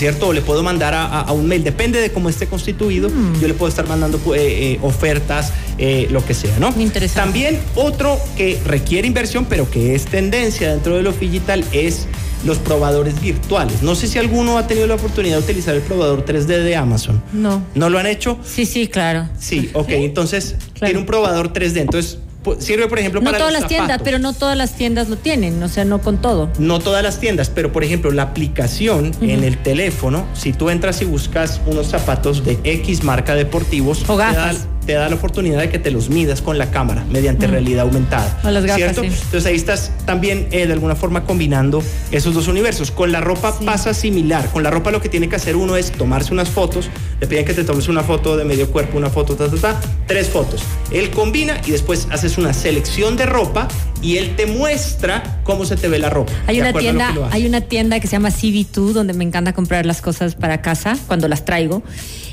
¿cierto? 0.00 0.28
O 0.28 0.32
le 0.32 0.40
puedo 0.40 0.62
mandar 0.62 0.94
a, 0.94 1.30
un 1.32 1.46
mail, 1.46 1.62
depende 1.62 2.00
de 2.00 2.10
cómo 2.10 2.30
esté 2.30 2.46
constituido, 2.46 3.10
mm. 3.10 3.38
yo 3.38 3.46
le 3.46 3.52
puedo 3.52 3.68
estar 3.68 3.86
mandando 3.86 4.18
eh, 4.34 4.38
eh, 4.72 4.78
ofertas, 4.80 5.52
eh, 5.76 6.08
lo 6.10 6.24
que 6.24 6.32
sea, 6.32 6.58
¿no? 6.58 6.68
Interesante. 6.78 7.20
También 7.20 7.60
otro 7.74 8.18
que 8.34 8.58
requiere 8.64 9.06
inversión, 9.06 9.44
pero 9.44 9.70
que 9.70 9.94
es 9.94 10.06
tendencia 10.06 10.70
dentro 10.70 10.96
de 10.96 11.02
lo 11.02 11.12
digital, 11.12 11.66
es 11.72 12.06
los 12.44 12.58
probadores 12.58 13.20
virtuales. 13.20 13.82
No 13.82 13.94
sé 13.94 14.06
si 14.06 14.18
alguno 14.18 14.58
ha 14.58 14.66
tenido 14.66 14.86
la 14.86 14.94
oportunidad 14.94 15.38
de 15.38 15.42
utilizar 15.42 15.74
el 15.74 15.82
probador 15.82 16.24
3D 16.24 16.62
de 16.62 16.76
Amazon. 16.76 17.22
No. 17.32 17.62
¿No 17.74 17.90
lo 17.90 17.98
han 17.98 18.06
hecho? 18.06 18.38
Sí, 18.44 18.66
sí, 18.66 18.88
claro. 18.88 19.28
Sí, 19.38 19.70
ok. 19.74 19.88
Entonces, 19.90 20.56
tiene 20.74 20.98
un 20.98 21.06
probador 21.06 21.52
3D. 21.52 21.78
Entonces, 21.78 22.18
sirve, 22.58 22.88
por 22.88 22.98
ejemplo, 22.98 23.20
para. 23.22 23.38
Todas 23.38 23.52
las 23.52 23.66
tiendas, 23.66 24.00
pero 24.02 24.18
no 24.18 24.32
todas 24.32 24.56
las 24.56 24.74
tiendas 24.74 25.08
lo 25.08 25.16
tienen, 25.16 25.62
o 25.62 25.68
sea, 25.68 25.84
no 25.84 26.00
con 26.00 26.20
todo. 26.20 26.50
No 26.58 26.78
todas 26.78 27.02
las 27.02 27.20
tiendas, 27.20 27.50
pero 27.50 27.72
por 27.72 27.84
ejemplo, 27.84 28.10
la 28.10 28.22
aplicación 28.22 29.12
en 29.20 29.44
el 29.44 29.58
teléfono, 29.58 30.26
si 30.34 30.52
tú 30.52 30.70
entras 30.70 31.02
y 31.02 31.04
buscas 31.04 31.60
unos 31.66 31.88
zapatos 31.88 32.44
de 32.44 32.58
X 32.64 33.04
marca 33.04 33.34
deportivos, 33.34 34.08
o 34.08 34.16
gafas 34.16 34.66
te 34.86 34.92
da 34.92 35.08
la 35.08 35.14
oportunidad 35.14 35.60
de 35.60 35.68
que 35.68 35.78
te 35.78 35.90
los 35.90 36.08
midas 36.08 36.42
con 36.42 36.58
la 36.58 36.70
cámara 36.70 37.04
mediante 37.10 37.46
mm. 37.46 37.50
realidad 37.50 37.82
aumentada. 37.82 38.40
¿cierto? 38.74 39.02
Entonces 39.02 39.46
ahí 39.46 39.56
estás 39.56 39.92
también 40.06 40.48
eh, 40.50 40.66
de 40.66 40.72
alguna 40.72 40.96
forma 40.96 41.24
combinando 41.24 41.82
esos 42.10 42.34
dos 42.34 42.48
universos. 42.48 42.90
Con 42.90 43.12
la 43.12 43.20
ropa 43.20 43.58
pasa 43.64 43.94
similar. 43.94 44.50
Con 44.50 44.62
la 44.62 44.70
ropa 44.70 44.90
lo 44.90 45.00
que 45.00 45.08
tiene 45.08 45.28
que 45.28 45.36
hacer 45.36 45.56
uno 45.56 45.76
es 45.76 45.92
tomarse 45.92 46.32
unas 46.32 46.48
fotos. 46.48 46.88
Le 47.20 47.26
piden 47.26 47.44
que 47.44 47.54
te 47.54 47.64
tomes 47.64 47.88
una 47.88 48.02
foto 48.02 48.36
de 48.36 48.44
medio 48.44 48.70
cuerpo, 48.70 48.96
una 48.96 49.10
foto, 49.10 49.36
ta, 49.36 49.48
ta, 49.48 49.56
ta, 49.56 49.80
tres 50.06 50.28
fotos. 50.28 50.62
Él 50.90 51.10
combina 51.10 51.60
y 51.66 51.70
después 51.70 52.08
haces 52.10 52.38
una 52.38 52.52
selección 52.52 53.16
de 53.16 53.26
ropa 53.26 53.68
y 54.02 54.16
él 54.16 54.34
te 54.36 54.46
muestra 54.46 55.40
cómo 55.44 55.64
se 55.64 55.76
te 55.76 55.88
ve 55.88 55.98
la 55.98 56.10
ropa. 56.10 56.32
Hay 56.46 56.60
una 56.60 56.72
tienda, 56.72 57.14
hay 57.30 57.46
una 57.46 57.60
tienda 57.60 58.00
que 58.00 58.06
se 58.06 58.12
llama 58.12 58.30
CB2 58.30 58.92
donde 58.92 59.12
me 59.12 59.24
encanta 59.24 59.52
comprar 59.52 59.86
las 59.86 60.00
cosas 60.00 60.34
para 60.34 60.62
casa 60.62 60.96
cuando 61.06 61.28
las 61.28 61.44
traigo. 61.44 61.82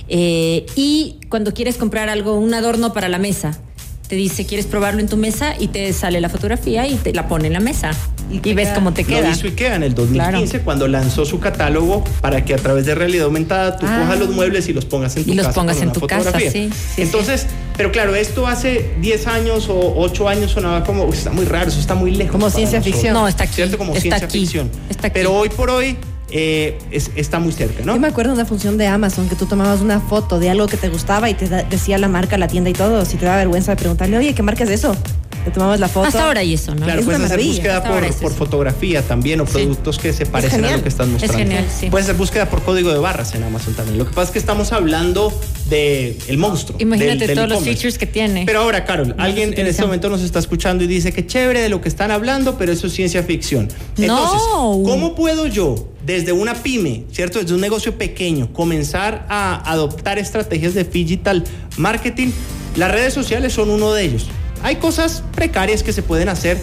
Eh, 0.09 0.65
y 0.75 1.17
cuando 1.29 1.53
quieres 1.53 1.77
comprar 1.77 2.09
algo, 2.09 2.39
un 2.39 2.53
adorno 2.53 2.93
para 2.93 3.09
la 3.09 3.19
mesa, 3.19 3.59
te 4.07 4.15
dice, 4.15 4.45
¿quieres 4.45 4.65
probarlo 4.65 5.01
en 5.01 5.07
tu 5.07 5.17
mesa? 5.17 5.55
Y 5.59 5.67
te 5.67 5.91
sale 5.91 6.21
la 6.21 6.29
fotografía 6.29 6.87
y 6.87 6.95
te 6.95 7.13
la 7.13 7.27
pone 7.27 7.47
en 7.47 7.53
la 7.53 7.59
mesa. 7.59 7.91
Y, 8.29 8.53
ves 8.53 8.69
cómo 8.69 8.93
te 8.93 9.03
queda. 9.05 9.21
Lo 9.21 9.31
hizo 9.31 9.47
IKEA 9.47 9.75
en 9.75 9.83
el 9.83 9.95
2015 9.95 10.59
cuando 10.61 10.87
lanzó 10.87 11.25
su 11.25 11.39
catálogo 11.39 12.03
para 12.19 12.43
que 12.43 12.53
a 12.53 12.57
través 12.57 12.85
de 12.85 12.93
realidad 12.93 13.25
aumentada 13.25 13.77
tú 13.77 13.85
ah. 13.87 13.99
cojas 14.01 14.19
los 14.19 14.29
muebles 14.29 14.67
y 14.67 14.73
los 14.73 14.85
pongas 14.85 15.15
en 15.15 15.23
tu 15.23 15.29
casa. 15.29 15.41
Y 15.41 15.43
los 15.43 15.53
pongas 15.53 15.81
en 15.81 15.93
tu 15.93 16.01
casa, 16.01 16.37
sí, 16.51 16.69
Entonces, 16.97 17.47
pero 17.77 17.91
claro, 17.91 18.15
esto 18.15 18.47
hace 18.47 18.91
10 18.99 19.27
años 19.27 19.69
o 19.69 19.93
8 19.97 20.27
años 20.27 20.51
sonaba 20.51 20.83
como, 20.83 21.11
está 21.13 21.31
muy 21.31 21.45
raro, 21.45 21.69
eso 21.69 21.79
está 21.79 21.95
muy 21.95 22.11
lejos. 22.11 22.33
Como 22.33 22.49
ciencia 22.49 22.81
ficción. 22.81 23.13
No, 23.13 23.27
está 23.27 23.45
aquí. 23.45 23.55
¿Cierto? 23.55 23.77
Como 23.77 23.95
ciencia 23.95 24.27
ficción. 24.27 24.69
Está 24.89 25.07
aquí. 25.07 25.13
Pero 25.13 25.33
hoy 25.33 25.49
por 25.49 25.69
hoy 25.69 25.97
eh, 26.29 26.77
está 26.91 27.39
muy 27.39 27.53
cerca, 27.53 27.83
¿no? 27.85 27.93
Yo 27.93 27.99
me 27.99 28.07
acuerdo 28.07 28.31
de 28.31 28.39
una 28.39 28.45
función 28.45 28.77
de 28.77 28.87
Amazon 28.87 29.29
que 29.29 29.35
tú 29.35 29.45
tomabas 29.45 29.81
una 29.81 29.99
foto 29.99 30.39
de 30.39 30.49
algo 30.49 30.67
que 30.67 30.77
te 30.77 30.89
gustaba 30.89 31.29
y 31.29 31.33
te 31.33 31.47
decía 31.47 31.97
la 31.97 32.07
marca, 32.07 32.37
la 32.37 32.47
tienda 32.47 32.69
y 32.69 32.73
todo. 32.73 33.05
Si 33.05 33.17
te 33.17 33.25
da 33.25 33.37
vergüenza 33.37 33.71
de 33.71 33.77
preguntarle, 33.77 34.17
oye, 34.17 34.35
¿qué 34.35 34.43
marca 34.43 34.63
es 34.63 34.69
eso? 34.69 34.95
Te 35.47 35.51
tomabas 35.51 35.79
la 35.79 35.87
foto. 35.87 36.07
Hasta 36.07 36.25
ahora 36.25 36.43
y 36.43 36.55
eso, 36.55 36.75
¿no? 36.75 36.83
Claro, 36.83 37.03
puedes 37.03 37.21
hacer 37.21 37.41
búsqueda 37.41 37.81
por, 37.81 38.33
fotografía 38.33 39.01
también 39.01 39.39
o 39.39 39.45
productos 39.45 39.97
que 39.97 40.11
se 40.11 40.25
parecen 40.25 40.65
a 40.65 40.75
lo 40.75 40.83
que 40.83 40.89
estás 40.89 41.07
mostrando. 41.07 41.37
Es 41.37 41.47
genial, 41.47 41.65
sí. 41.73 41.89
Puedes 41.89 42.07
hacer 42.07 42.17
búsqueda 42.17 42.49
por 42.49 42.63
código 42.63 42.91
de 42.91 42.99
barras 42.99 43.33
en 43.33 43.43
Amazon 43.43 43.73
también. 43.73 43.97
Lo 43.97 44.05
que 44.05 44.11
pasa 44.11 44.23
es 44.23 44.31
que 44.31 44.39
estamos 44.39 44.73
hablando 44.73 45.31
de 45.69 46.17
el 46.27 46.37
monstruo. 46.37 46.77
Imagínate 46.81 47.33
todos 47.33 47.47
los 47.47 47.63
features 47.63 47.97
que 47.97 48.05
tiene. 48.05 48.43
Pero 48.45 48.59
ahora, 48.59 48.83
Carol, 48.83 49.15
alguien 49.17 49.53
en 49.57 49.67
este 49.67 49.83
momento 49.83 50.09
nos 50.09 50.21
está 50.21 50.39
escuchando 50.39 50.83
y 50.83 50.87
dice 50.87 51.13
que 51.13 51.25
chévere 51.25 51.61
de 51.61 51.69
lo 51.69 51.79
que 51.79 51.87
están 51.87 52.11
hablando, 52.11 52.57
pero 52.57 52.73
eso 52.73 52.87
es 52.87 52.93
ciencia 52.93 53.23
ficción. 53.23 53.69
Entonces, 53.97 54.41
¿cómo 54.51 55.15
puedo 55.15 55.47
yo 55.47 55.93
desde 56.05 56.33
una 56.33 56.55
pyme, 56.55 57.05
¿cierto? 57.13 57.39
Desde 57.39 57.53
un 57.53 57.61
negocio 57.61 57.97
pequeño, 57.97 58.51
comenzar 58.51 59.25
a 59.29 59.71
adoptar 59.71 60.19
estrategias 60.19 60.73
de 60.73 60.83
digital 60.83 61.45
marketing, 61.77 62.31
las 62.75 62.91
redes 62.91 63.13
sociales 63.13 63.53
son 63.53 63.69
uno 63.69 63.93
de 63.93 64.03
ellos. 64.03 64.27
Hay 64.63 64.77
cosas 64.77 65.23
precarias 65.35 65.83
que 65.83 65.93
se 65.93 66.01
pueden 66.01 66.29
hacer, 66.29 66.57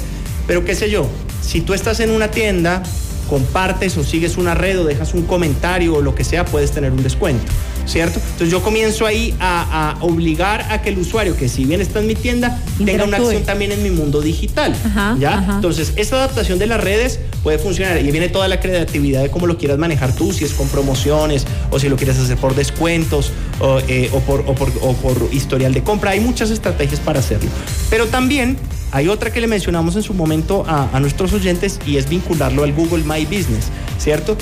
pero 0.46 0.64
qué 0.64 0.74
sé 0.74 0.90
yo, 0.90 1.08
si 1.42 1.60
tú 1.60 1.74
estás 1.74 2.00
en 2.00 2.10
una 2.10 2.30
tienda, 2.30 2.82
compartes 3.28 3.96
o 3.96 4.04
sigues 4.04 4.36
una 4.36 4.54
red 4.54 4.80
o 4.80 4.84
dejas 4.84 5.14
un 5.14 5.22
comentario 5.22 5.94
o 5.94 6.02
lo 6.02 6.14
que 6.14 6.24
sea, 6.24 6.44
puedes 6.44 6.72
tener 6.72 6.92
un 6.92 7.02
descuento. 7.02 7.44
¿Cierto? 7.86 8.20
Entonces 8.20 8.50
yo 8.50 8.62
comienzo 8.62 9.06
ahí 9.06 9.34
a, 9.40 9.96
obligar 10.00 10.72
a 10.72 10.82
que 10.82 10.90
el 10.90 10.98
usuario, 10.98 11.36
que 11.36 11.48
si 11.48 11.64
bien 11.64 11.80
está 11.80 12.00
en 12.00 12.06
mi 12.06 12.14
tienda, 12.14 12.60
tenga 12.84 13.04
una 13.04 13.18
acción 13.18 13.42
también 13.44 13.72
en 13.72 13.82
mi 13.82 13.90
mundo 13.90 14.20
digital. 14.20 14.74
¿Ya? 15.18 15.46
Entonces, 15.54 15.92
esta 15.96 16.16
adaptación 16.16 16.58
de 16.58 16.66
las 16.66 16.80
redes 16.80 17.20
puede 17.42 17.58
funcionar 17.58 18.00
y 18.02 18.10
viene 18.10 18.28
toda 18.28 18.48
la 18.48 18.60
creatividad 18.60 19.22
de 19.22 19.30
cómo 19.30 19.46
lo 19.46 19.58
quieras 19.58 19.78
manejar 19.78 20.14
tú, 20.14 20.32
si 20.32 20.44
es 20.44 20.52
con 20.52 20.68
promociones 20.68 21.46
o 21.70 21.78
si 21.78 21.88
lo 21.88 21.96
quieres 21.96 22.18
hacer 22.18 22.36
por 22.36 22.54
descuentos 22.54 23.32
o, 23.60 23.80
eh, 23.88 24.10
por, 24.26 24.44
por 24.44 25.28
historial 25.32 25.74
de 25.74 25.82
compra. 25.82 26.12
Hay 26.12 26.20
muchas 26.20 26.50
estrategias 26.50 27.00
para 27.00 27.20
hacerlo. 27.20 27.50
Pero 27.90 28.06
también 28.06 28.56
hay 28.92 29.08
otra 29.08 29.32
que 29.32 29.40
le 29.40 29.48
mencionamos 29.48 29.96
en 29.96 30.02
su 30.02 30.14
momento 30.14 30.64
a, 30.68 30.88
a, 30.92 31.00
nuestros 31.00 31.32
oyentes 31.32 31.80
y 31.84 31.96
es 31.96 32.08
vincularlo 32.08 32.62
al 32.62 32.72
Google 32.72 33.02
My 33.02 33.24
Business. 33.24 33.70
¿Cierto? 33.98 34.36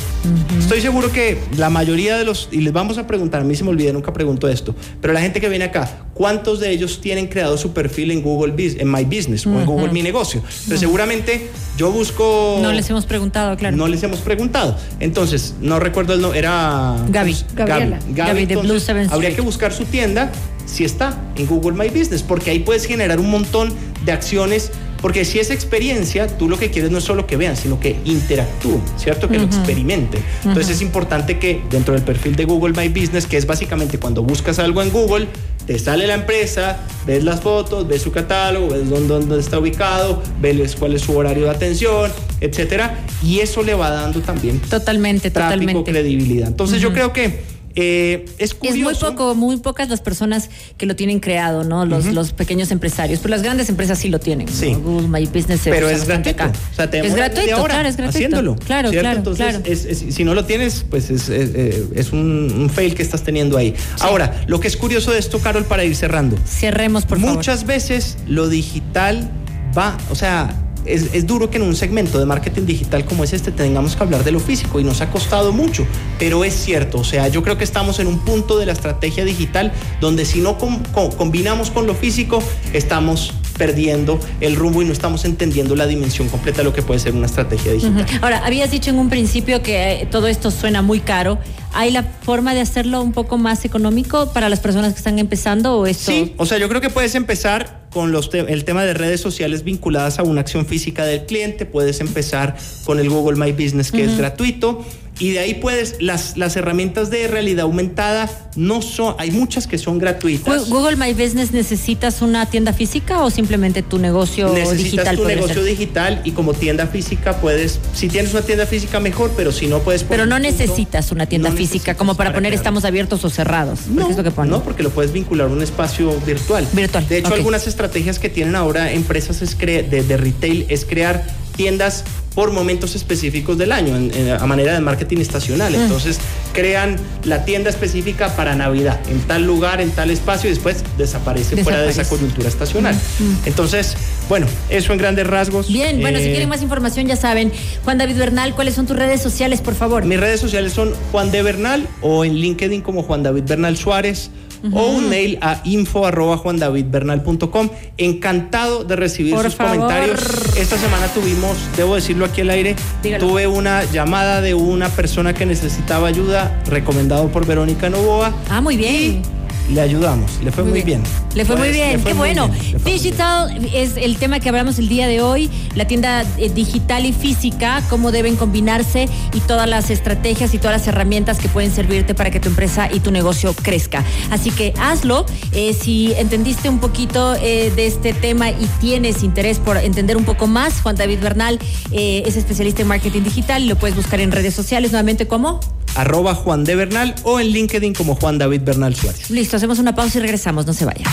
Estoy 0.59 0.80
seguro 0.80 1.12
que 1.12 1.38
la 1.56 1.71
mayoría 1.71 2.16
de 2.16 2.25
los, 2.25 2.49
y 2.50 2.61
les 2.61 2.73
vamos 2.73 2.99
a 2.99 3.06
preguntar, 3.06 3.42
a 3.42 3.44
mí 3.44 3.54
se 3.54 3.64
me 3.64 3.71
olvidé, 3.71 3.92
nunca 3.92 4.12
pregunto 4.12 4.49
esto, 4.49 4.75
pero 5.00 5.12
la 5.12 5.21
gente 5.21 5.40
que 5.40 5.49
viene 5.49 5.66
acá, 5.66 6.06
¿cuántos 6.14 6.61
de 6.61 6.71
ellos 6.71 7.00
tienen 7.00 7.28
creado 7.28 7.56
su 7.56 7.73
perfil 7.73 8.11
en 8.11 8.23
Google, 8.23 8.54
en 8.56 8.90
My 8.90 9.04
Business 9.04 9.47
o 9.47 9.59
en 9.59 9.66
Google 9.66 9.92
Mi 9.92 10.02
Negocio? 10.02 10.42
Pero 10.66 10.78
seguramente 10.78 11.50
yo 11.76 11.90
busco... 11.90 12.59
No 12.62 12.73
les 12.73 12.88
hemos 12.90 13.06
preguntado, 13.06 13.56
claro. 13.56 13.76
No 13.76 13.88
les 13.88 14.02
hemos 14.02 14.21
preguntado. 14.21 14.76
Entonces, 15.00 15.54
no 15.61 15.80
recuerdo 15.80 16.14
el 16.14 16.21
nombre, 16.21 16.38
era... 16.38 16.97
Gaby. 17.09 17.37
Gaby. 17.54 17.94
Gaby, 18.11 18.47
de 18.47 18.56
Blue 18.56 18.80
Seven 18.80 19.09
Habría 19.11 19.35
que 19.35 19.40
buscar 19.40 19.73
su 19.73 19.85
tienda 19.85 20.30
si 20.66 20.85
está 20.85 21.18
en 21.37 21.47
Google 21.47 21.73
My 21.73 21.88
Business, 21.88 22.23
porque 22.23 22.50
ahí 22.50 22.61
puedes 22.61 22.87
generar 22.87 23.21
un 23.21 23.30
montón 23.30 23.73
de 24.04 24.12
acciones 24.12 24.71
porque 25.02 25.25
si 25.25 25.40
es 25.40 25.50
experiencia, 25.50 26.28
tú 26.28 26.49
lo 26.49 26.56
que 26.56 26.71
quieres 26.71 26.92
no 26.92 26.99
es 26.99 27.04
solo 27.04 27.26
que 27.26 27.37
vean, 27.37 27.56
sino 27.56 27.80
que 27.80 27.97
interactúen, 28.04 28.80
¿cierto? 28.97 29.28
Que 29.28 29.37
lo 29.37 29.44
experimenten. 29.44 30.23
Entonces 30.44 30.76
es 30.76 30.82
importante 30.82 31.38
que 31.40 31.61
dentro 31.71 31.92
del 31.92 32.04
perfil 32.04 32.37
de 32.37 32.44
Google 32.44 32.73
My 32.73 32.88
Business, 32.88 33.26
que 33.26 33.37
es 33.37 33.44
básicamente 33.44 33.99
cuando 33.99 34.23
buscas 34.23 34.61
algo 34.61 34.80
en 34.80 34.90
Google, 34.90 35.26
te 35.66 35.78
sale 35.78 36.06
la 36.06 36.14
empresa, 36.14 36.78
ves 37.06 37.25
las 37.25 37.40
fotos, 37.40 37.87
ves 37.87 38.02
su 38.02 38.12
catálogo, 38.12 38.68
ves 38.68 38.88
dónde, 38.88 39.38
está 39.38 39.59
ubicado, 39.59 40.23
ves 40.40 40.76
cuál 40.76 40.94
es 40.94 41.02
su 41.02 41.16
horario 41.16 41.44
de 41.44 41.50
atención, 41.50 42.11
etcétera, 42.40 43.00
y 43.25 43.40
eso 43.40 43.62
le 43.62 43.75
va 43.75 43.90
dando 43.90 44.21
también 44.21 44.61
totalmente, 44.61 45.30
tráfico, 45.30 45.61
totalmente 45.61 45.90
credibilidad. 45.90 46.49
Entonces 46.49 46.80
yo 46.80 46.92
creo 46.92 47.12
que 47.12 47.51
eh, 47.75 48.25
es 48.38 48.55
curioso. 48.55 48.91
Es 48.91 49.02
muy 49.02 49.11
poco, 49.11 49.35
muy 49.35 49.57
pocas 49.59 49.88
las 49.88 50.00
personas 50.00 50.50
que 50.76 50.87
lo 50.87 50.97
tienen 50.97 51.21
creado, 51.21 51.64
¿no? 51.64 51.87
Los, 51.87 52.07
los 52.07 52.33
pequeños 52.33 52.71
empresarios. 52.71 53.21
Pero 53.21 53.31
las 53.31 53.43
grandes 53.43 53.69
empresas 53.69 53.99
sí 53.99 54.09
lo 54.09 54.21
tienen. 54.21 54.49
Sí. 54.49 54.75
Google 54.75 55.09
My 55.09 55.26
Business. 55.26 55.61
Pero 55.64 55.88
es 55.88 56.07
gratuito. 56.07 56.45
O 56.45 56.75
sea, 56.75 56.91
te 56.91 56.99
es 57.05 57.14
gratuito, 57.14 57.64
claro, 57.64 57.88
es 57.88 57.97
gratuito. 57.97 58.19
Haciéndolo. 58.19 58.57
Claro, 58.57 58.91
claro. 58.91 59.19
Entonces, 59.19 60.05
si 60.11 60.25
no 60.25 60.35
lo 60.35 60.45
tienes, 60.45 60.85
pues 60.88 61.11
es, 61.11 61.29
eh, 61.29 61.87
un, 62.12 62.71
fail 62.73 62.95
que 62.95 63.02
estás 63.02 63.23
teniendo 63.23 63.57
ahí. 63.57 63.75
Ahora, 64.00 64.45
lo 64.47 64.61
que 64.61 64.69
es 64.69 64.76
curioso 64.76 65.12
de 65.12 65.19
esto, 65.19 65.38
Carol, 65.38 65.64
para 65.64 65.85
ir 65.85 65.97
cerrando. 65.97 66.37
Cerremos, 66.47 67.07
por 67.07 67.19
favor. 67.19 67.37
Muchas 67.37 67.64
veces 67.64 68.19
lo 68.26 68.49
digital 68.49 69.31
va, 69.76 69.97
o 70.11 70.14
sea, 70.14 70.62
es, 70.84 71.26
duro 71.26 71.50
que 71.50 71.58
en 71.58 71.62
un 71.62 71.76
segmento 71.76 72.18
de 72.18 72.26
marketing 72.26 72.66
digital 72.66 73.04
como 73.04 73.24
es 73.24 73.32
este 73.32 73.52
tengamos 73.52 73.96
que 73.96 74.02
hablar 74.02 74.24
de 74.24 74.32
lo 74.32 74.40
físico 74.40 74.80
y 74.80 74.84
nos 74.84 75.00
ha 75.00 75.10
costado 75.10 75.52
mucho, 75.52 75.86
pero 76.18 76.44
es 76.44 76.54
cierto, 76.54 76.98
o 76.98 77.04
sea, 77.04 77.28
yo 77.28 77.42
creo 77.42 77.58
que 77.58 77.64
estamos 77.64 77.98
en 77.98 78.06
un 78.06 78.18
punto 78.20 78.58
de 78.58 78.66
la 78.66 78.72
estrategia 78.72 79.24
digital 79.24 79.72
donde 80.00 80.24
si 80.24 80.40
no 80.40 80.58
combinamos 80.58 81.70
con 81.70 81.86
lo 81.86 81.94
físico, 81.94 82.42
estamos 82.72 83.32
perdiendo 83.52 84.18
el 84.40 84.56
rumbo 84.56 84.82
y 84.82 84.84
no 84.84 84.92
estamos 84.92 85.24
entendiendo 85.24 85.76
la 85.76 85.86
dimensión 85.86 86.28
completa 86.28 86.58
de 86.58 86.64
lo 86.64 86.72
que 86.72 86.82
puede 86.82 87.00
ser 87.00 87.14
una 87.14 87.26
estrategia 87.26 87.72
digital. 87.72 88.06
Ahora, 88.20 88.44
habías 88.44 88.70
dicho 88.70 88.90
en 88.90 88.98
un 88.98 89.08
principio 89.08 89.62
que 89.62 90.02
eh, 90.02 90.08
todo 90.10 90.26
esto 90.26 90.50
suena 90.50 90.82
muy 90.82 91.00
caro. 91.00 91.38
¿Hay 91.72 91.90
la 91.90 92.02
forma 92.02 92.54
de 92.54 92.60
hacerlo 92.60 93.02
un 93.02 93.12
poco 93.12 93.38
más 93.38 93.64
económico 93.64 94.32
para 94.32 94.48
las 94.48 94.60
personas 94.60 94.92
que 94.92 94.98
están 94.98 95.18
empezando 95.18 95.78
o 95.78 95.86
esto? 95.86 96.10
Sí, 96.10 96.34
o 96.36 96.46
sea, 96.46 96.58
yo 96.58 96.68
creo 96.68 96.80
que 96.80 96.90
puedes 96.90 97.14
empezar 97.14 97.81
con 97.92 98.12
los 98.12 98.32
el 98.32 98.64
tema 98.64 98.84
de 98.84 98.94
redes 98.94 99.20
sociales 99.20 99.64
vinculadas 99.64 100.18
a 100.18 100.22
una 100.22 100.40
acción 100.40 100.66
física 100.66 101.04
del 101.04 101.26
cliente, 101.26 101.66
puedes 101.66 102.00
empezar 102.00 102.56
con 102.84 102.99
el 102.99 103.11
Google 103.11 103.37
My 103.37 103.52
Business 103.52 103.92
que 103.92 104.04
es 104.04 104.16
gratuito 104.16 104.84
y 105.23 105.31
de 105.31 105.38
ahí 105.38 105.55
puedes, 105.55 106.02
las, 106.02 106.37
las 106.37 106.57
herramientas 106.57 107.09
de 107.09 107.29
realidad 107.29 107.62
aumentada 107.62 108.29
no 108.57 108.83
son, 108.83 109.14
hay 109.19 109.31
muchas 109.31 109.69
que 109.69 109.79
son 109.79 110.00
gratuitas. 110.00 110.69
Google 110.69 110.97
My 110.97 111.12
Business, 111.12 111.52
¿necesitas 111.52 112.23
una 112.23 112.47
tienda 112.47 112.73
física 112.73 113.23
o 113.23 113.31
simplemente 113.31 113.83
tu 113.83 114.00
negocio 114.00 114.52
Necesitas 114.52 114.81
digital? 114.81 115.17
tu 115.17 115.25
negocio 115.25 115.62
digital 115.62 116.23
y 116.25 116.33
como 116.33 116.55
tienda 116.55 116.88
física 116.88 117.37
puedes, 117.37 117.79
si 117.95 118.09
tienes 118.09 118.33
una 118.33 118.43
tienda 118.43 118.67
física 118.67 118.99
mejor, 118.99 119.31
pero 119.37 119.52
si 119.52 119.69
no 119.69 119.79
puedes 119.79 120.02
Pero 120.02 120.26
no 120.26 120.41
necesitas 120.41 121.12
una 121.12 121.26
tienda 121.26 121.52
física 121.52 121.95
como 121.95 122.17
para, 122.17 122.33
poner 122.33 122.52
estamos 122.52 122.85
abiertos 122.85 123.25
o 123.25 123.31
cerrados. 123.31 123.87
No, 123.87 124.11
es 124.11 124.17
lo 124.17 124.25
que 124.25 124.33
no, 124.45 124.64
porque 124.64 124.83
lo 124.83 124.91
puedes 124.91 125.12
vincular 125.12 125.47
a 125.47 125.50
un 125.52 125.62
espacio 125.62 126.19
virtual. 126.26 126.67
Virtual. 126.73 127.07
De 127.07 127.19
hecho, 127.19 127.33
algunas 127.33 127.69
estrategias 127.69 128.19
que 128.19 128.29
tienen 128.29 128.57
ahora 128.57 128.91
empresas 128.91 129.41
es 129.41 129.57
de, 129.57 129.85
de 129.85 130.17
retail 130.17 130.67
es 130.69 130.85
crear 130.85 131.25
tiendas 131.52 132.04
por 132.35 132.50
momentos 132.52 132.94
específicos 132.94 133.59
del 133.59 133.73
año, 133.73 133.94
a 134.38 134.47
manera 134.47 134.73
de 134.73 134.80
marketing 134.80 135.18
estacional. 135.18 135.73
Mm. 135.73 135.82
Entonces 135.82 136.18
crean 136.52 136.97
la 137.25 137.44
tienda 137.44 137.71
específica 137.71 138.35
para 138.37 138.54
Navidad, 138.54 138.99
en 139.09 139.21
tal 139.21 139.44
lugar, 139.44 139.80
en 139.80 139.90
tal 139.90 140.11
espacio, 140.11 140.49
y 140.49 140.54
después 140.54 140.82
desaparece, 140.97 141.62
fuera 141.62 141.82
de 141.82 141.90
esa 141.90 142.09
coyuntura 142.09 142.49
estacional. 142.49 142.94
Mm, 142.94 143.25
mm. 143.25 143.38
Entonces, 143.47 143.97
bueno, 144.28 144.47
eso 144.71 144.92
en 144.92 144.99
grandes 144.99 145.26
rasgos. 145.26 145.71
Bien, 145.71 146.00
bueno, 146.00 146.18
si 146.18 146.26
eh, 146.26 146.30
quieren 146.30 146.49
más 146.49 146.62
información 146.62 147.06
ya 147.06 147.16
saben. 147.16 147.52
Juan 147.85 147.99
David 147.99 148.16
Bernal, 148.16 148.54
¿cuáles 148.54 148.75
son 148.75 148.87
tus 148.87 148.97
redes 148.97 149.21
sociales, 149.21 149.61
por 149.61 149.75
favor? 149.75 150.04
Mis 150.04 150.18
redes 150.18 150.40
sociales 150.40 150.73
son 150.73 150.92
Juan 151.11 151.30
de 151.30 151.42
Bernal 151.42 151.87
o 152.00 152.25
en 152.25 152.35
LinkedIn 152.35 152.80
como 152.80 153.02
Juan 153.02 153.23
David 153.23 153.44
Bernal 153.47 153.76
Suárez 153.76 154.30
o 154.71 154.87
un 154.87 155.09
mail 155.09 155.38
a 155.40 155.61
info 155.64 156.07
arroba 156.07 156.37
juandavidbernal.com. 156.37 157.71
Encantado 157.99 158.85
de 158.85 158.97
recibir 158.97 159.37
sus 159.38 159.57
comentarios. 159.57 160.21
Esta 160.57 160.76
semana 160.78 161.07
tuvimos, 161.09 161.57
debo 161.76 161.95
decirlo 161.95 162.25
aquí 162.25 162.42
al 162.42 162.50
aire, 162.50 162.76
tuve 163.19 163.47
una 163.47 163.85
llamada 163.85 164.40
de 164.40 164.54
una 164.54 164.88
persona 164.88 165.35
que 165.35 165.47
necesitaba 165.47 166.09
ayuda, 166.09 166.62
recomendado 166.66 167.28
por 167.28 167.47
Verónica 167.47 167.90
Novoa. 167.90 168.33
Ah, 168.49 168.61
muy 168.61 168.76
bien 168.76 169.41
le 169.71 169.81
ayudamos, 169.81 170.31
le 170.42 170.50
fue 170.50 170.64
muy, 170.64 170.83
bien. 170.83 171.02
Le 171.35 171.45
fue 171.45 171.57
muy 171.57 171.71
bien, 171.71 172.02
qué 172.02 172.12
bueno. 172.14 172.50
Digital 172.85 173.69
es 173.73 173.97
el 173.97 174.16
tema 174.16 174.40
que 174.40 174.49
hablamos 174.49 174.78
el 174.78 174.88
día 174.88 175.07
de 175.07 175.21
hoy, 175.21 175.50
la 175.75 175.87
tienda 175.87 176.25
eh, 176.37 176.50
digital 176.50 177.07
y 177.07 177.12
física, 177.12 177.83
cómo 177.88 178.12
deben 178.12 178.37
combinarse 178.37 179.09
y 179.33 179.40
todas 179.40 179.69
las 179.69 179.90
estrategias 179.90 180.54
y 180.54 180.59
todas 180.59 180.78
las 180.78 180.87
herramientas 180.88 181.38
que 181.38 181.49
pueden 181.49 181.73
servirte 181.73 182.14
para 182.14 182.31
que 182.31 182.40
tu 182.40 182.49
empresa 182.49 182.88
y 182.92 183.00
tu 183.00 183.11
negocio 183.11 183.54
crezca. 183.54 184.04
Así 184.31 184.50
que 184.50 184.75
hazlo. 184.81 185.25
Eh, 185.52 185.75
si 185.75 186.12
entendiste 186.14 186.69
un 186.69 186.78
poquito 186.78 187.35
eh, 187.37 187.73
de 187.75 187.87
este 187.87 188.12
tema 188.12 188.50
y 188.50 188.69
tienes 188.81 189.23
interés 189.23 189.59
por 189.59 189.76
entender 189.76 190.16
un 190.16 190.25
poco 190.25 190.47
más, 190.47 190.81
Juan 190.83 190.97
David 190.97 191.21
Bernal 191.21 191.59
es 191.92 192.37
especialista 192.37 192.83
en 192.83 192.88
marketing 192.88 193.23
digital. 193.23 193.62
Y 193.62 193.66
lo 193.66 193.76
puedes 193.76 193.97
buscar 193.97 194.21
en 194.21 194.33
redes 194.33 194.54
sociales. 194.54 194.92
Nuevamente 194.92 195.26
como 195.26 195.61
arroba 195.94 196.34
Juan 196.34 196.64
de 196.64 196.76
Bernal 196.76 197.14
o 197.22 197.40
en 197.40 197.49
LinkedIn 197.49 197.94
como 197.94 198.14
Juan 198.14 198.38
David 198.38 198.62
Bernal 198.62 198.94
Suárez. 198.94 199.30
Listo, 199.30 199.56
hacemos 199.56 199.78
una 199.78 199.94
pausa 199.94 200.18
y 200.18 200.22
regresamos, 200.22 200.66
no 200.66 200.75
se 200.75 200.84
vayan. 200.84 201.11